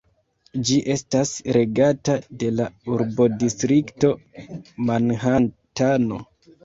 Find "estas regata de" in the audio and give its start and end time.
0.93-2.49